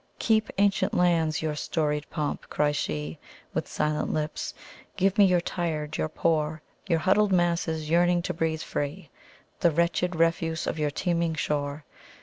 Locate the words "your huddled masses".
6.87-7.87